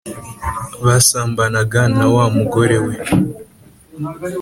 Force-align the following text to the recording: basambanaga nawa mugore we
basambanaga 0.85 1.81
nawa 1.97 2.23
mugore 2.35 2.77
we 2.85 2.93